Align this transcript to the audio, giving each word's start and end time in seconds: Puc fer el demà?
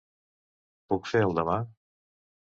Puc 0.93 1.11
fer 1.13 1.23
el 1.27 1.37
demà? 1.41 1.61